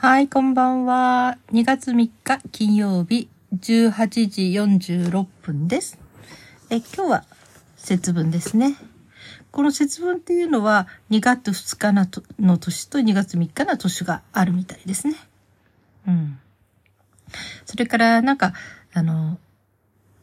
[0.00, 1.38] はい、こんばんは。
[1.50, 5.98] 2月3日金曜日18時46分です。
[6.70, 7.24] え、今日は
[7.74, 8.76] 節分ですね。
[9.50, 11.92] この節分っていうのは2月2日
[12.38, 15.16] の年と2月3日の年があるみたいですね。
[16.06, 16.38] うん。
[17.66, 18.52] それからなんか、
[18.94, 19.40] あの、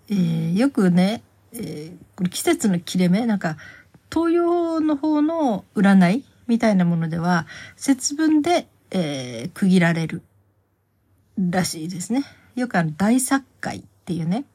[0.09, 1.21] えー、よくね、
[1.51, 3.57] えー、これ季節の切れ目、なんか、
[4.09, 7.45] 東洋の方の占いみたいなものでは、
[7.75, 10.21] 節分でえー、区切られる
[11.37, 12.23] らしいですね。
[12.55, 14.45] よくあの、大作会っていうね、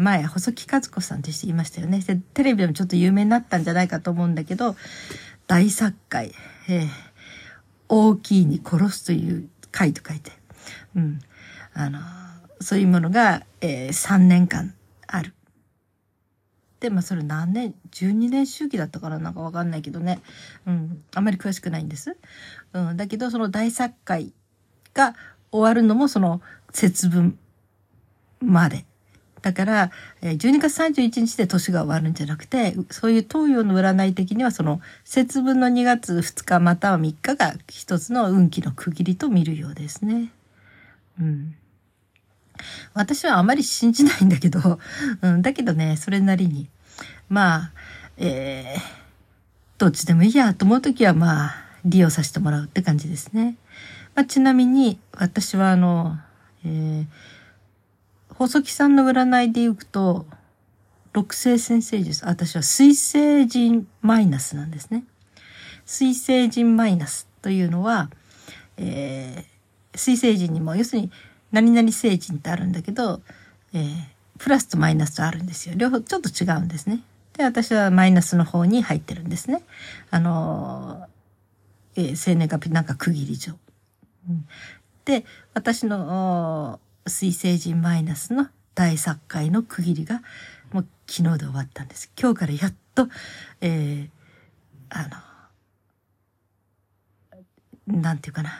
[0.00, 1.98] 前、細木和子さんって言いましたよね。
[1.98, 4.76] でテレビでもちょっと有名になったんじゃないかと思うんだけど、
[5.48, 6.32] 大作会、
[6.68, 6.88] えー、
[7.88, 10.30] 大きいに殺すという会と書いて、
[10.94, 11.18] うん。
[11.74, 11.98] あの、
[12.60, 14.72] そういうものが、えー、3年間
[15.08, 15.34] ある。
[16.78, 20.20] で、まあそれ何年 ?12 年周期だったからなんかわかんないけどね。
[20.66, 21.02] うん。
[21.14, 22.16] あんまり詳しくないんです。
[22.74, 22.96] うん。
[22.96, 24.32] だけど、その大作会
[24.92, 25.14] が
[25.50, 26.42] 終わるのもその
[26.72, 27.38] 節分
[28.40, 28.84] まで。
[29.40, 29.90] だから、
[30.22, 40.32] 12月31日で年が終わるんじゃなくて、そういう東洋の占い的にはその節分の2月2日または3日が一つの運気の区切りと見るようですね。
[41.20, 41.54] うん。
[42.94, 44.80] 私はあまり信じないんだけど、
[45.20, 46.68] うん、だけどね、それなりに、
[47.28, 47.72] まあ、
[48.16, 48.80] えー、
[49.78, 53.56] どっちでもいいやと思うときはまあ、利用させてもらうって感じですね。
[54.14, 56.18] まあ、ちなみに、私はあの、
[56.64, 57.06] えー、
[58.34, 60.26] 細木さんの占いで言うと、
[61.12, 62.24] 六星先生術。
[62.24, 65.04] 私は水星人マイナスなんですね。
[65.84, 68.10] 水星人マイナスというのは、
[68.76, 71.10] えー、水星人にも、要するに、
[71.52, 73.20] 何々星人ってあるんだけど、
[73.72, 73.84] えー、
[74.38, 75.74] プラスとマイナスとあるんですよ。
[75.76, 77.00] 両方ちょっと違うんですね。
[77.36, 79.62] で、私はマイナスの方に入ってるんですね。
[80.10, 81.06] あの
[81.96, 83.54] えー、生年月日なんか区切り上。
[84.28, 84.46] うん、
[85.04, 90.22] で、私の水星人マイナスの大作会の区切りが
[90.72, 92.10] もう昨日で終わったんです。
[92.20, 93.08] 今日からやっと、
[93.60, 94.10] えー、
[94.90, 95.08] あ
[97.86, 98.50] の、なんていうかな、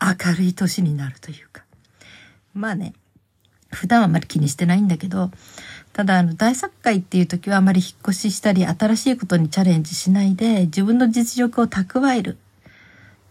[0.00, 1.64] 明るい年になるというか。
[2.54, 2.94] まあね、
[3.70, 5.30] 普段はあまり気にしてないんだけど、
[5.92, 12.36] ただあの大作会っていう時はあまり引っ越ししたり新しいことにチャレンジしないで自分の実力を蓄える。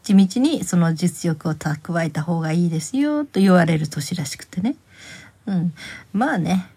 [0.05, 4.75] 地道にその実力を蓄えた方がいいですよと言われる年らしくてね。
[5.47, 5.73] うん。
[6.13, 6.67] まあね、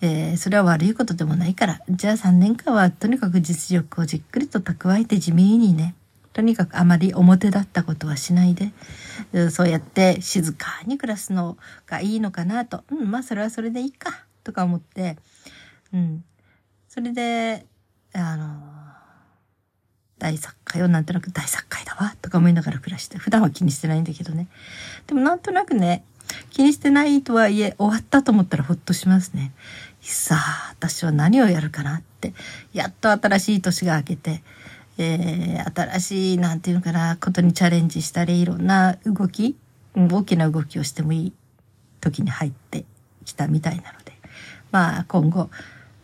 [0.00, 5.94] えー、それは悪いことでもないから、じゃあ3年間はとにかく実力をじっくりと蓄えて地味にね、
[6.32, 8.72] とにかくあまり表だったことはしないで、
[9.50, 12.84] そうやって静かに暮らすのがいいのかなと。
[12.90, 15.18] うん、まあそれはそれでいいか、とか思って、
[15.92, 16.24] うん。
[16.88, 17.66] それで、
[18.14, 18.81] あの、
[20.22, 24.46] 大作家よ、なんとなく大作家だわ、とか思いながら暮らして、普段は気にしてないんだけどね。
[25.08, 26.04] でもなんとなくね、
[26.50, 29.50] 気にしてないとはいえ、終わったと思ったらほっとしますね。
[30.00, 32.34] さあ、私は何をやるかなって、
[32.72, 34.44] やっと新しい年が明けて、
[34.96, 39.56] えー、新しい、なんていうのかな、ことにチャレンジしたり、いろんな動き、
[39.96, 41.32] 大きな動きをしてもいい
[42.00, 42.84] 時に入って
[43.24, 44.12] きたみたいなので、
[44.70, 45.50] まあ今後、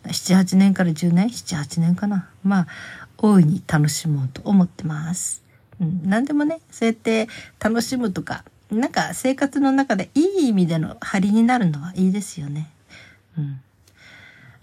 [0.03, 2.29] 7、8年から10年 ?7、8年かな。
[2.43, 2.67] まあ、
[3.21, 5.43] 大いに楽しもうと思ってます。
[5.79, 7.27] うん、何でもね、そうやって
[7.59, 12.69] 楽しむとか、なんか生活の中でいい意味での張りになるのはいいですよね。
[13.37, 13.61] うん。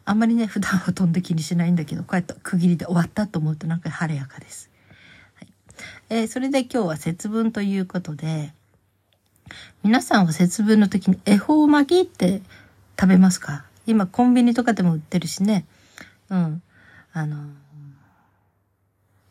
[0.05, 4.71] あんまりね、普段ほとんど気にしないんだけど、こうやって区切りで終わったと思うとなんか晴れやかです。
[5.34, 5.49] はい
[6.11, 8.53] えー、それで今日は節分ということで、
[9.83, 12.41] 皆さんは節分の時に恵方巻きって
[12.99, 13.65] 食べますか？
[13.87, 15.65] 今コンビニとかでも売ってるしね。
[16.31, 16.62] うん。
[17.12, 17.45] あの、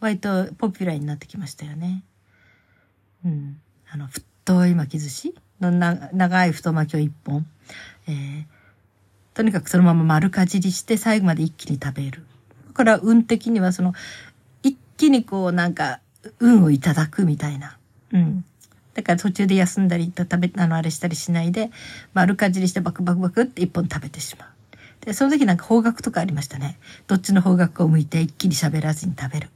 [0.06, 2.04] 割とポピュラーになってきましたよね。
[3.26, 3.60] うん。
[3.90, 7.46] あの、太い巻き寿司のな長い太巻きを一本。
[8.08, 8.46] えー
[9.36, 12.26] とにかくそのまま丸かじりして最後まで一気に食べる。
[12.74, 13.94] これは運的にはその、
[14.64, 16.00] 一気にこうなんか、
[16.40, 17.78] 運をいただくみたいな。
[18.14, 18.46] うん。
[18.94, 21.70] だから途中で休んだり、食べ、あの、あれしたりしないで、
[22.14, 25.06] 丸かじりしてバクバクバクって一本食べてしまう。
[25.06, 26.80] で、その時なんか方角とかありましたね。
[27.08, 29.50] どっちの方角を向いて一気に喋らずに食べる。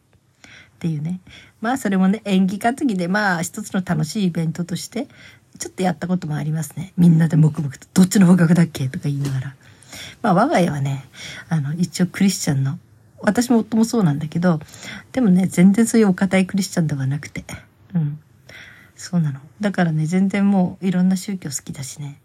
[0.79, 1.19] っていうね。
[1.59, 5.07] まあそれもね、演技担ぎでまあ一つの楽しいイベントとして、
[5.57, 6.93] ちょっとやったこともありますね。
[6.95, 9.55] みんなで黙々と、どっちの方角だっけとか言いながら。
[10.21, 11.03] まあ我が家はね、
[11.49, 12.79] あの、一応クリスチャンの、
[13.19, 14.61] 私も夫もそうなんだけど、
[15.11, 17.43] でもね、全然そういうお堅いクリスチャンではなくて、
[17.93, 18.19] うん。
[18.95, 19.41] そうなの。
[19.59, 22.21] だからね、全然もういろんな宗教好きだしね。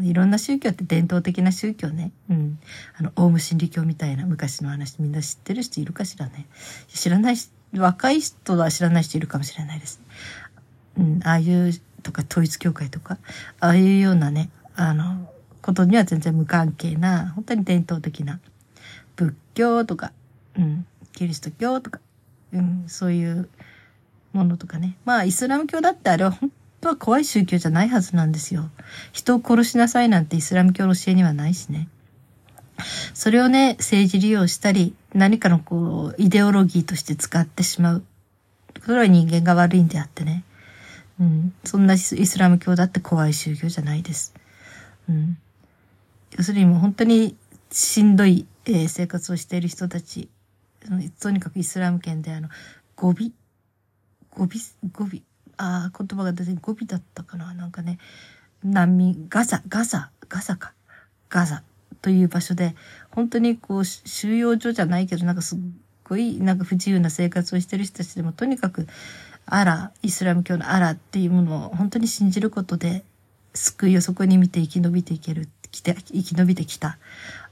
[0.00, 2.10] いろんな宗教って伝統的な宗教ね。
[2.28, 2.58] うん。
[2.98, 6.46] あの、オウム真理教みたいな昔の話みんな知ってる人いるかしらね。
[6.88, 7.36] 知らない
[7.76, 10.00] 若い人は知らない人いるかもしれないです。
[10.98, 11.20] うん。
[11.24, 11.72] ああいう
[12.02, 13.18] とか統一教会とか、
[13.60, 15.30] ああいうようなね、あの、
[15.62, 18.38] ことには全然無関係な、本当に伝統的な
[19.16, 20.12] 仏教とか、
[20.58, 22.00] うん、キリスト教とか、
[22.52, 23.48] うん、そういう
[24.32, 24.96] ものとかね。
[25.04, 28.70] まあ、イスラム教だってあれは本当は怖い宗教じゃないはずなんですよ。
[29.12, 31.88] 人を殺しなさいなんてイスラム教の教えにはないしね。
[33.14, 38.04] それをね、政治利用したり、何かのこう、イデオロギーとして使ってしまう。
[38.84, 40.44] それは人間が悪いんであってね。
[41.20, 41.54] うん。
[41.64, 44.34] そんなイスラム教だって怖い宗教じゃないです。
[45.08, 45.38] うん。
[46.36, 47.36] 要するにもう本当に
[47.70, 50.28] しんどい、えー、生活をしている人たち。
[51.20, 52.48] とにかくイスラム圏であの、
[52.96, 53.14] 語尾、
[54.30, 54.48] 語尾、
[54.92, 55.20] 語尾、
[55.56, 57.54] ああ、言葉が出て語尾だったかな？
[57.54, 57.98] なんかね、
[58.64, 60.72] 難民、ガザ、ガザ、ガザか？
[61.30, 61.62] ガザ
[62.04, 62.76] という場所で、
[63.12, 65.58] 本当にこう、収容所じゃないけど、なんかすっ
[66.04, 68.86] ごい、なんか不自由な生活をしてる人たちでも、とにかく、
[69.46, 73.04] アラ、イスラム教のアラっていうものを本当に信じることで、
[73.54, 76.98] 救いをそこに見て生き延びていける、きて、生き延びてきた。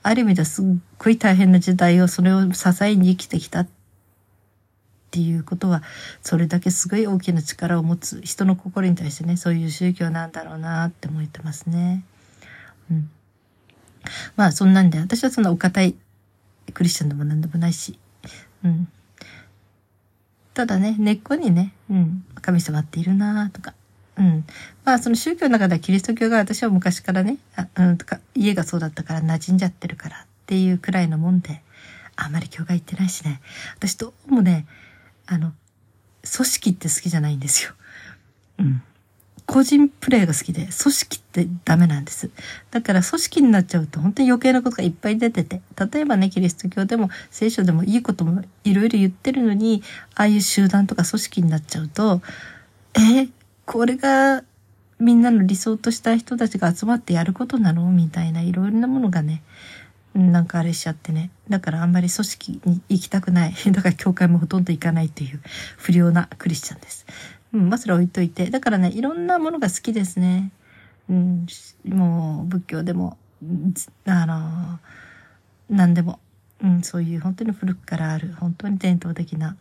[0.03, 0.67] ある意味ではすっ
[0.99, 3.69] ごい大変な時代を、それを支えに生きてきたっ
[5.13, 5.83] ていうことは、
[6.21, 12.05] それだけすごい大きな力を持つ人の心に対してね、そういう宗教なんだろうなって思ってますね。
[12.91, 13.11] うん。
[14.37, 15.97] まあそんなんで、私はそんなお堅い
[16.75, 17.99] クリスチャンでも何でもないし、
[18.65, 18.89] うん。
[20.55, 23.75] ただね、根っこにね、うん、神様っているなとか、
[24.17, 24.45] うん。
[24.85, 31.63] まあその宗教の中ではキリスト教が私は昔からね、あうん、とか家がそうだったから馴染んじゃってるからっていうくらいのもんで、
[32.17, 33.41] あんまり教会行ってないしね。
[33.77, 34.67] 私どうもね、
[35.27, 35.53] あの、
[36.31, 37.73] 組織って好きじゃないんですよ。
[38.59, 38.83] うん。
[39.47, 42.31] 個人プレーが好きで、組織ってダメなんです。
[42.71, 45.61] だから組織になっちゃうと本当に余計なことがいっぱい出てて、
[45.93, 49.83] 例えばね、キリスト教でも聖書でもいいこともいろいろ言ってるのに、
[50.15, 52.23] ああいう集団とか組織になっちゃうと、
[52.95, 53.31] えー、
[53.67, 54.45] これが
[54.99, 57.91] みんなの理想とした人たちが集まってやることなの？
[57.91, 59.43] みたいないろいろなものがね、
[60.15, 61.31] なんかあれしちゃってね。
[61.49, 63.55] だからあんまり組織に行きたくない。
[63.73, 65.41] だから教会もほとんど行かないっていう
[65.77, 67.07] 不良なクリスチャンです。
[67.53, 68.51] うん、まあそれ置いといて。
[68.51, 70.51] だからね、いろんなものが好きですね。
[71.09, 71.47] うん、
[71.87, 73.19] もう仏教でも、
[74.07, 74.79] あの、
[75.69, 76.21] 何でも、
[76.63, 79.57] うん、そういう本当に古くからある、本当に伝統的な、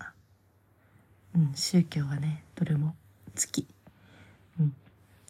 [1.35, 2.95] うん、宗教はね、どれも
[3.35, 3.67] 好き。
[4.59, 4.73] うん。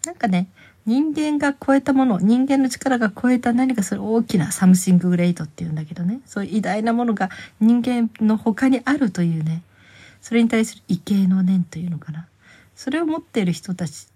[0.05, 0.49] なんかね、
[0.85, 7.29] 人間が超えたもの、人間の力が超えた何かそれ大きな something great っていうんだけどね、そういう偉大なものが
[7.59, 9.61] 人間の他にあるというね、
[10.21, 12.27] それに対する畏敬の念というのかな。
[12.81, 14.07] それを持っている人たち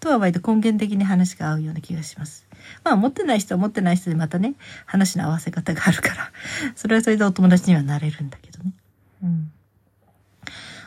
[0.00, 2.44] とは割と根源的に話が合うような気がします。
[2.82, 6.32] まあ持ってない人は持ってない人でまたね、話の合わせ方があるから、
[6.74, 8.72] それはそれでお友達にはなれるんだけどね。
[9.22, 9.52] うん。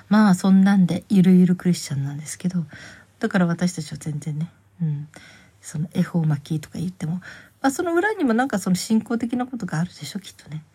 [0.09, 2.65] まあそんなんでゆるゆるクリスチャンなんですけど、
[3.19, 5.07] だから私たちは全然ね、うん。
[5.61, 7.21] その恵方巻きとか言っても、
[7.61, 10.65] まあその裏にもなんかその信仰的なことがあるでしょ、きっとね。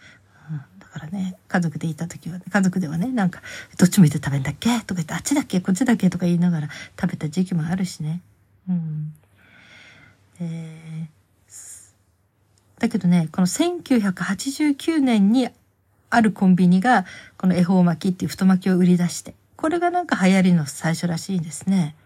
[0.98, 3.42] からね、家族でいた時は、ね、家族ではね、なんか、
[3.76, 4.80] どっち向いて食べんだっけ？
[4.80, 5.60] とか言って、あっちだっけ？
[5.60, 6.10] こっちだっけ？
[6.10, 6.68] とか言いながら
[7.00, 8.20] 食べた時期もあるしね。
[8.68, 9.14] うん。
[10.40, 15.48] えー、だけどね、この1989年に
[16.10, 17.04] あるコンビニが、
[17.36, 21.96] この恵方巻きっていう太巻きを売り出して、これがなんか流行りの最初らしいんですね。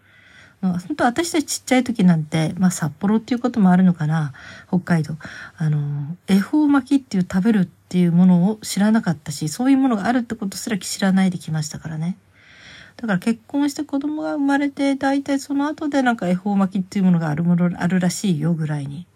[0.63, 4.33] 本当私たちちっちゃい時なんて、まあ札幌っていうこともあるのかな、
[4.69, 5.17] 北海道。
[5.57, 12.17] あの、恵方巻きっていう食べるっていうものを知らなかったし、そういうものがあるってことすら知らないできましたからね。
[12.97, 19.07] だから結婚して子供が生まれて、大体その後でなんか恵方巻きっていうものがあるもの、あるらしいよぐらいに。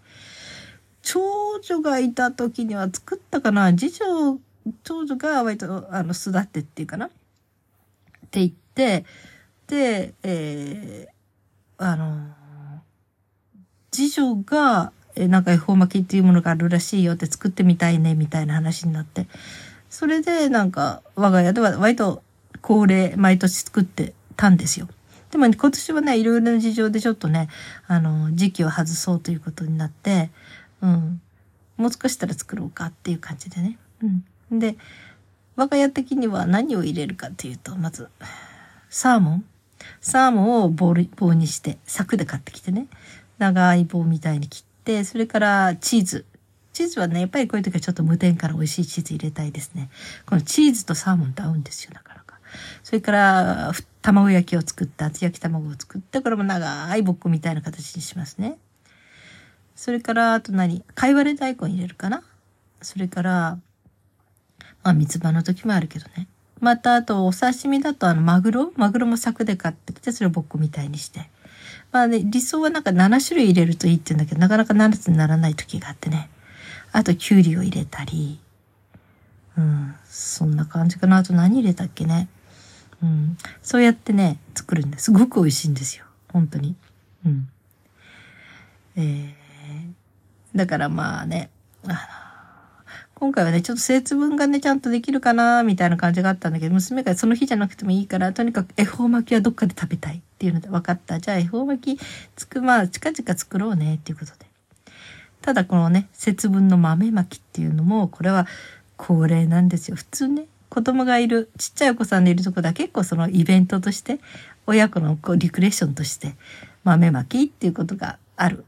[1.00, 1.22] 長
[1.62, 4.38] 女がいた時には作ったかな次女、
[4.84, 7.08] 長女が割と、あの、巣立ってっていうかなっ
[8.30, 9.06] て言って、
[9.68, 12.26] で、えー、あの、
[13.90, 19.26] 次女が、なんか恵方巻きっていうものがあるらしいよって作ってみたいね、みたいな話になって。
[19.88, 22.22] それで、なんか、我が家では割と
[22.60, 24.88] 恒例、毎年作ってたんですよ。
[25.30, 27.48] でも、ね、今年はね、いろいろな事情でちょっとね、
[27.86, 30.30] あの、時期を外そうということになって、
[30.82, 31.20] うん。
[31.76, 33.78] もう少したら作ろうかっていう感じでね。
[34.50, 34.58] うん。
[34.58, 34.76] で、
[35.56, 38.08] 我が家的には何を入れるかっていうと、まず、
[38.88, 39.44] サーモン
[40.00, 42.86] サーモンを棒棒にして、柵で買ってきてね。
[43.38, 46.24] 長い棒みたいに切って、それからチーズ。
[46.72, 49.90] チーズはね、やっぱりこういう時はちょっと無添加の美味しいチーズ入れたいですね。
[50.26, 52.38] このチーズとサーモンと合うんですよ、なかなか。
[52.84, 58.58] それから、卵焼きを作って、厚焼き卵を作って、これも長いぼっこみたいな形にしますね。
[59.74, 60.84] それから、あと何？
[60.94, 62.22] 貝割れ大根入れるかな？
[62.82, 63.58] それから、
[64.84, 66.28] まあ、三つ葉の時もあるけどね。
[66.60, 68.72] また、あと、お刺身だと、あの、マグロ？
[68.76, 71.30] マグロも柵で買ってきて、それをボッコみたいにして。
[71.92, 76.28] まあね、理想はなんか7種類入れるといいって言うんだけど、なかなか7つにならない時があってね。
[76.92, 78.40] あと、きゅうりを入れたり、
[79.56, 81.18] うん、そんな感じかな。
[81.18, 82.28] あと何入れたっけね。
[83.02, 85.04] うん、そうやってね、作るんです。
[85.04, 86.04] すごく美味しいんですよ。
[86.32, 86.76] 本当に。
[87.24, 87.48] うん。
[88.96, 91.50] えー、だからまあね、
[91.84, 91.96] あの、
[93.18, 101.18] 今回はね、ちょっと節分がね、ちゃんとできるかな、みたいな感じがあったんだけど、娘がその日じゃなくてもいいから、とにかく恵方巻きはどっかで食べたいっていうので分かった。
[101.18, 102.00] じゃあ恵方巻き
[102.36, 104.44] つく、まあ、近々作ろうね、っていうことで。
[105.40, 108.46] ただこのね、節分の豆巻きっていうのも、これは
[108.98, 109.96] 恒例なんですよ。
[109.96, 114.20] 普通ね、子供がいる、ちっちゃいお子さんのいるとこだ結構そのイベントとして、
[114.66, 116.34] 親子のこうリクレーションとして
[116.84, 118.66] 豆まきっていうことがある。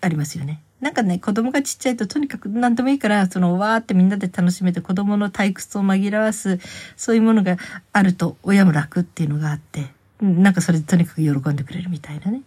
[0.00, 0.62] ありますよね。
[0.80, 6.60] なんかね、子供がちっちゃいととにかく何でもいいから、そのわーってみんなで楽しめて子供の退屈を紛らわす、
[6.96, 7.56] そういうものが
[7.92, 9.86] あると親も楽っていうのがあって、
[10.20, 12.42] なんかそれでとにかく喜んでくれるみたいなね。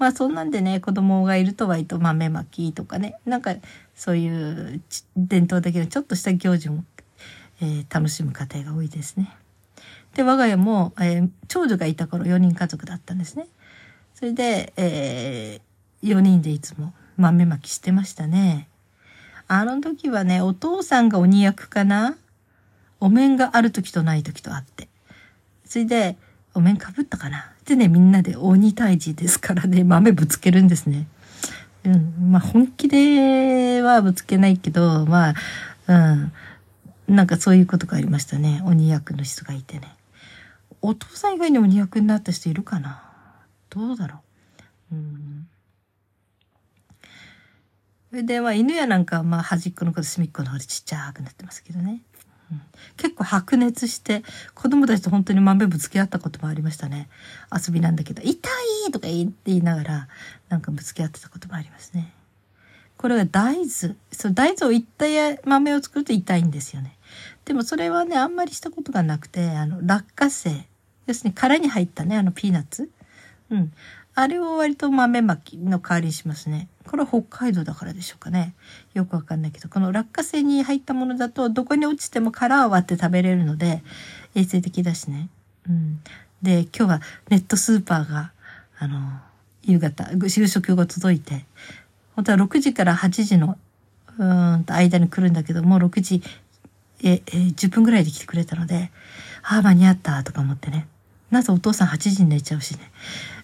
[0.00, 3.54] まあそんなんでね、子供がいると割と豆まきとかね、なんか
[3.94, 4.80] そういう
[5.16, 6.84] 伝統的なちょっとした行事も、
[7.60, 9.30] えー、楽しむ家庭が多いですね。
[10.14, 13.46] で、我が家も、えー、長女がいた頃4人家族だったんですね。
[14.14, 18.68] それで、えー、4人でいつも豆まきしてましたね。
[19.46, 22.16] あの時はね、お父さんが鬼役かな？
[23.00, 24.88] お面がある時とない時とあって。
[25.64, 26.16] それで、
[26.54, 27.52] お面かぶったかな？
[27.64, 31.06] でね、みんなで鬼退治ですからね、豆ぶつけるんですね。
[31.84, 32.30] うん。
[32.32, 35.34] まあ、本気ではぶつけないけど、まあ、
[35.86, 36.32] うん。
[37.08, 38.62] なんかそういうことがありましたね。
[38.64, 39.94] 鬼役の人がいてね。
[40.82, 43.02] お父さん以外に鬼役になった人いるかな？
[43.68, 44.20] どうだろ
[44.92, 44.94] う？
[44.94, 45.48] うん。
[48.10, 52.02] それで、まあ、犬やなんかは、まあ、端っこの子と隅っこの方でちっちゃくなってますけどね。
[52.96, 54.22] 結構白熱して、
[54.54, 57.08] 子供たちと本当に豆ぶつけ合ったこともありましたね。
[57.54, 58.48] 遊びなんだけど、痛
[58.88, 60.08] いとか言って言いながら、
[60.48, 62.12] なんかぶつけ合ってたこともありますね。
[62.96, 63.96] これは大豆。
[64.12, 65.06] そう、大豆をいった
[65.48, 66.96] 豆を作ると痛いんですよね。
[67.44, 70.66] でもそれはね、あんまりしたことがなくて、あの、落花生。
[71.06, 72.90] 要するに殻に入ったね、あのピーナッツ。
[73.50, 73.72] うん。
[74.14, 76.68] あれを割と豆まきの代わりにしますね。
[76.90, 78.52] これは北海道だからでしょうかね。
[78.94, 83.84] よくわかんないけど、この落花生に入ったものだと、どこに落ちても殻を割って食べれるので、
[84.34, 85.28] 衛生的だしね。
[85.68, 86.00] うん。
[86.42, 88.32] で、今日はネットスーパーが、
[88.76, 89.20] あの、
[89.62, 91.44] 夕方、夕食が届いて、
[92.16, 93.56] 本当は6時から8時の、
[94.18, 94.24] う
[94.56, 96.24] んと間に来るんだけども、6時、
[97.04, 98.90] え、え、10分ぐらいで来てくれたので、
[99.44, 100.88] ああ、間に合ったとか思ってね。
[101.30, 102.90] なぜお父さん8時に寝ちゃうしね。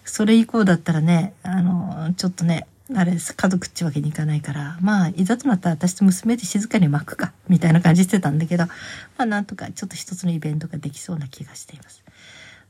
[0.03, 8.73] それ以降だったらね、あの、ちょっとね、あれ、家族っちわけにいかないから、まあ、いざとなったら私と娘で静かに巻くか、みたいな感じしてたんだけど、ま
[9.19, 12.03] あ、なんとかちょっと一つのイベントができそうな気がしています。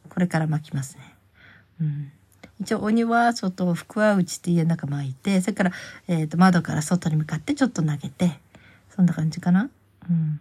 [0.09, 1.15] これから巻きますね。
[1.81, 2.11] うん。
[2.59, 5.71] 一応、鬼は外、福は内って家の中巻いて、それから、
[6.07, 8.39] えっ、ー、と、窓から外に向かってちょっと投げて、
[8.95, 9.69] そんな感じかな。
[10.09, 10.39] うん。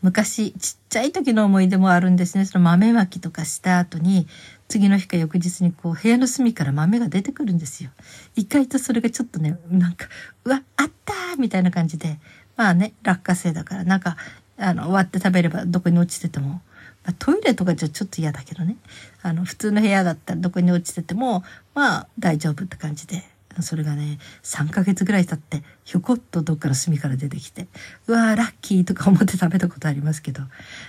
[0.00, 2.44] 昔、ちっちゃい時の思い出もあるんですね。
[2.44, 4.28] その豆まきとかした後に、
[4.68, 7.90] 次の日か翌日にこう、部屋の隅から豆が出てくるんですよ。
[8.36, 10.06] 意外とそれがちょっとね、なんか、
[10.44, 12.18] うわ、あったーみたいな感じで、
[12.56, 14.16] まあね、落花生だから、なんか、
[14.56, 18.76] あの、割って食べればどこに落ちてても、まあ、トイレとかじゃちょっと嫌だけどね。
[19.22, 21.42] あの、普通の部屋だったらどこに落ちてても、
[21.74, 23.24] まあ、大丈夫って感じで。
[23.62, 27.66] それがね、3ヶ月ぐらい経って、ひょこっとどっかの隅から出てきて、
[28.06, 30.42] うわーラッキーとか思って食べたことありますけど。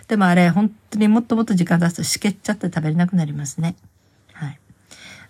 [0.08, 3.76] でもあれ、本当にもっともっと時間出すとしけっちゃって食べれなくなりますね。
[4.34, 4.60] はい。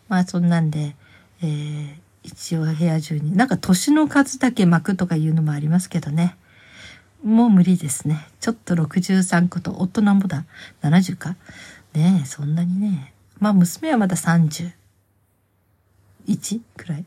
[0.07, 0.95] まあそんなんで、
[1.41, 1.93] えー、
[2.23, 6.35] 一応部屋中に、なんか年の数だけ巻くとかいうのもありますけどね。
[7.23, 8.27] もう無理ですね。
[8.39, 10.45] ちょっと63個と、大人もだ。
[10.81, 11.35] 70か。
[11.93, 13.13] ねえ、そんなにね。
[13.39, 14.78] まあ娘はまだ30。
[16.29, 17.05] 1くらい。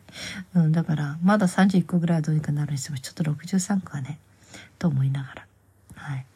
[0.54, 4.18] うん、だから、まだ31個ぐらいはどうにかなるにしても、ちょっと63個はね、
[4.78, 5.46] と思いながら。
[5.94, 6.26] はい。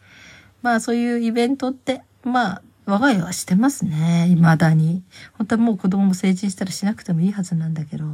[0.63, 4.27] まあ、そういうイベントって、まあ、我が家はしてますね。
[4.29, 5.03] 未だに。
[5.39, 8.05] 本当はもう子供も成人したらしなくてもいいはずなんだけど、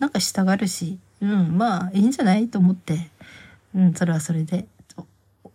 [0.00, 3.10] なんかしたがるし、うん、まあ、いいんじゃないと思って、
[3.74, 4.66] うん、それはそれで、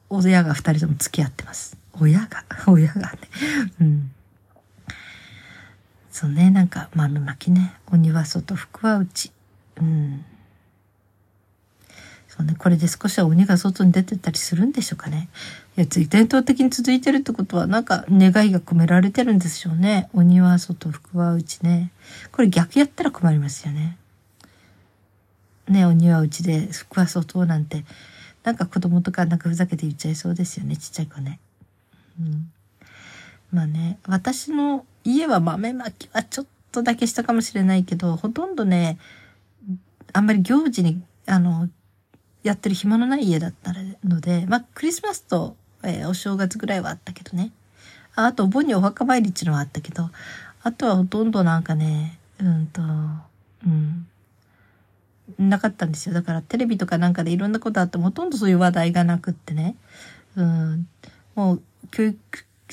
[0.09, 1.77] 親が二人とも付き合ってます。
[1.99, 3.17] 親が、親がね。
[3.81, 4.11] うん。
[6.15, 7.73] そうね、なんか豆まきね。
[7.91, 9.33] 鬼は外、福は内。
[9.75, 10.23] うん。
[12.29, 15.27] そうね、これで少しは鬼が外に出てたりするんでしょうかね。
[15.75, 20.09] いや、伝統的に続いてるってことは、なんか願いが込められてるんでしょうね。
[20.13, 21.91] 鬼は外、福は内ね。
[22.31, 23.97] これ逆やったら困りますよね。
[25.67, 27.83] ね、鬼は内で、福は外なんて、
[28.45, 31.41] なんか子供とかなんかふざけて言っちゃいそうですよね、ちっちゃい子ね。
[32.21, 32.53] うん。
[33.51, 38.97] まあね、私の家は豆まきはちょっとだけしたかもしれないけど、ほとんどね、
[40.11, 41.69] あんまり行事に、あの、
[42.43, 47.51] やってる暇のない家だったので、まあ、クリスマスと、えー、お正月ぐらいはあったけどね。
[48.15, 50.09] ああと、お盆にお墓参りっていうのはあったけど、
[50.63, 54.07] あとはほとんどなんかね、うんと、うん、
[55.37, 56.13] なかったんですよ。
[56.13, 59.75] だからテレビとかなんかでいろんなことあってもほとんどそういう話題がなくってね。
[60.35, 60.87] うん、
[61.35, 62.19] もう教育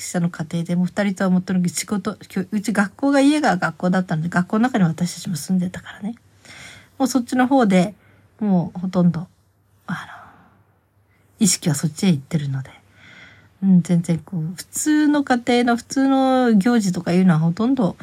[0.01, 2.17] 者の家庭でも二人とはもっとに仕事、
[2.51, 6.15] うち学校が家が学校だったので学校の中に私たちも住んでたからね。
[6.97, 7.95] もうそっちの方で
[8.39, 9.27] もうほとんど、
[9.85, 9.97] あの、
[11.39, 12.69] 意識はそっちへ行ってるので。
[13.63, 17.95] うん、全然こう、普通の家庭の普通の行事とかいうのはほとんど、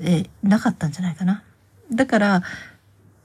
[0.00, 1.42] えなかったんじゃないかな。
[1.92, 2.42] だから、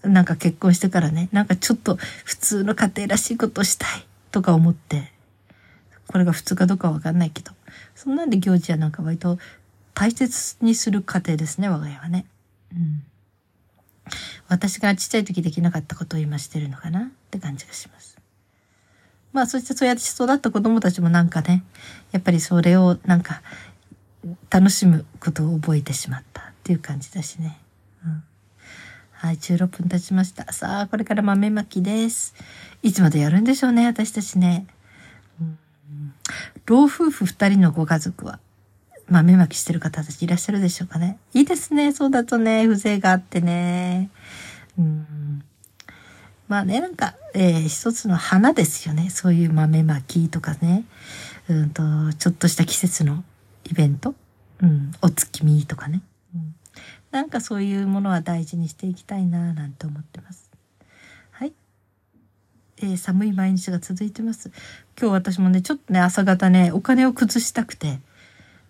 [0.04, 5.12] なんか結婚してからね、なんかちょっと普通の家庭らしいことをしたいとか思って、
[6.08, 7.52] これが普通かどうかわかんないけど、
[7.96, 9.38] そんなんで行事はなんか割と
[9.94, 12.26] 大切にする家庭ですね、我が家はね。
[12.74, 13.04] うん。
[14.50, 17.04] 私がちっちゃい時できなかったことを今してるのかな？
[17.04, 18.18] って感じがします。
[19.32, 21.64] まあそしてそうやって育った子供たちもなんかね、
[22.12, 23.42] やっぱりそれをなんか
[24.50, 27.60] 楽しむことを覚えてしまったっていう感じだしね。
[28.06, 28.24] うん。
[29.12, 30.52] はい、16分経ちました。
[30.52, 32.36] さあ、これから豆まきです。
[32.82, 34.68] いつまでやるんでしょうね、私たちね。
[36.66, 38.40] 老夫婦二人のご家族は、
[39.10, 41.18] 豆まきしてる方たちいらっしゃるでしょうかね。
[41.34, 44.10] いいですね、そうだとね、風情があってね。
[44.78, 45.44] うん、
[46.48, 49.10] まあね、なんか、えー、一つの花ですよね。
[49.10, 50.86] そういう豆まきとかね。
[51.50, 51.84] うんと、
[52.18, 53.24] ちょっとした季節の
[53.66, 54.16] イベント。
[54.62, 56.02] うん、お月見とかね。
[57.14, 60.43] なんかそういうものは大事にしていきたいななんて思ってます。
[62.84, 64.52] えー、寒い毎日が続いてます。
[65.00, 68.00] 今日私もね、ちょっとね、朝方ね、お金を崩したくて、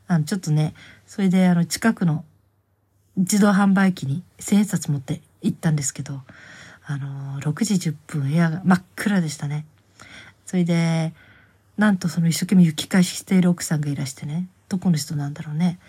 [0.08, 0.76] あの、ちょっとね、
[1.08, 2.24] それであの、近くの
[3.18, 6.22] 自動販売機に千円札持って行ったんですけど、
[6.86, 9.66] あの、6時10分部屋が真っ暗でしたね。
[10.46, 11.14] それで、
[11.78, 15.80] なんとその一生懸命雪返ししている奥さんがいらしてね、どこの人なんだろうね。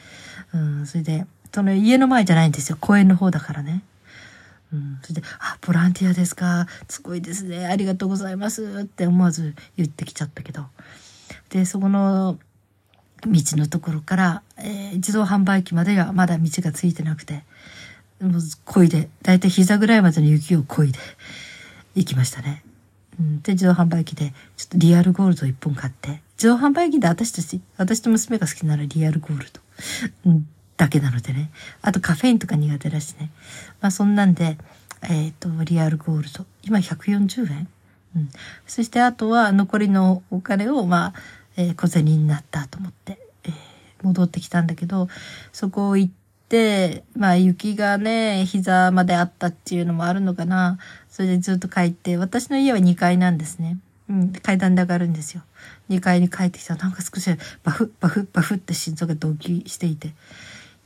[0.54, 2.78] うん、それで、その家の前じゃないんですよ。
[2.80, 3.82] 公園の方だからね。
[4.74, 4.98] うん。
[5.02, 6.66] それで、あ、ボランティアですか？
[6.88, 7.66] すごいですね。
[7.66, 8.80] ありがとうございます。
[8.82, 10.66] って思わず言ってきちゃったけど。
[11.50, 12.38] で、そこの
[13.26, 17.44] 道のところから、えー、自動販売機まではまだ道がついてなくて、
[18.20, 18.32] もう
[18.66, 20.98] 漕いで、だいたい膝ぐらいまでの雪を漕いで
[21.94, 22.64] 行きましたね。
[23.18, 29.60] うん、で、自動販売機で、ちょっとリアルゴールド1本買って、自動販売機で私たち、私と娘が好きならリアルゴールド。
[30.76, 31.50] だけなのでね。
[31.82, 33.30] あとカフェインとか苦手だしね。
[33.80, 34.58] まあそんなんで、
[35.02, 36.46] えっ、ー、と、リアルゴールド。
[36.62, 37.68] 今140円？
[38.16, 38.30] うん。
[38.66, 41.14] そしてあとは残りのお金を、まあ、
[41.56, 43.52] えー、小銭になったと思って、えー、
[44.02, 45.08] 戻ってきたんだけど、
[45.52, 46.12] そこを行っ
[46.48, 50.78] て、まあ雪がね、膝まであったっていうのもあるのかな。
[51.08, 53.78] それでずっと帰って、私の家は2階なんですね。
[54.08, 55.42] うん、階段で上がるんですよ。
[55.88, 57.30] 2階に帰ってきたらなんか少し
[57.62, 60.14] バフッバフッバフッって心臓が動悸していて、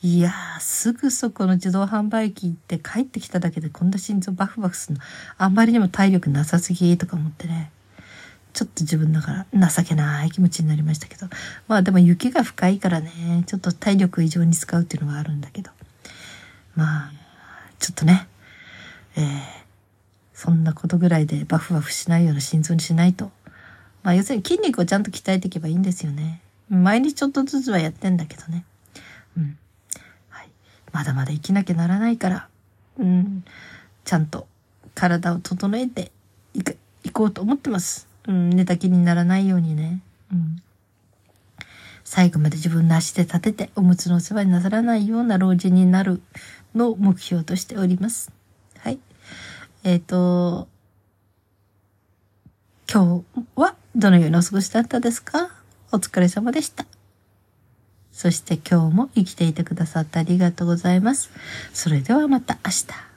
[0.00, 5.04] いやー、すぐそこの自動販売機行って帰ってきただけでこんな心臓バフバフするの。
[5.38, 7.72] あんまりにも体力なさすぎとか思ってね。
[8.52, 11.26] ちょっと自分だから情けない気持ちになりましたけど。
[11.66, 15.72] まあでも雪が深いからね、ちょっと体力異常に使うっていうのがあるんだけど。
[16.76, 17.12] まあ、
[17.80, 18.28] ちょっとね、
[19.16, 19.24] えー、
[20.32, 23.32] そんなことぐらいでバフバフしないような心臓にしないと。
[24.04, 26.40] まあ要するに筋肉をちゃんと鍛えていけばいいんですよね。
[26.68, 28.64] 毎日ちょっとずつはやってんだけどね。
[29.36, 29.58] うん。
[30.92, 32.48] まだまだ生きなきゃならないから、
[32.98, 33.44] うん、
[34.04, 34.46] ちゃんと
[34.94, 36.10] 体を整えて
[36.54, 38.08] いく、いこうと思ってます。
[38.26, 40.00] うん、寝たきりにならないようにね。
[40.32, 40.62] うん。
[42.04, 46.22] 最後まで自分の足で立てておむつのお世話になさらないような老人になる
[46.74, 48.32] のを目標としております。
[48.78, 48.98] はい。
[49.84, 50.68] えっ、ー、と、
[52.90, 55.50] 今日はどのようにお過ごしだったですか？
[55.92, 56.86] お疲れ様でした。
[58.18, 61.30] そして今日も生きていてくださってありがとうございます。
[61.72, 63.07] それではまた明日。